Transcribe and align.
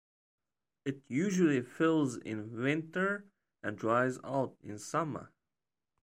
It 0.83 1.03
usually 1.09 1.61
fills 1.61 2.17
in 2.17 2.57
winter 2.63 3.27
and 3.61 3.77
dries 3.77 4.17
out 4.23 4.57
in 4.63 4.79
summer. 4.79 5.31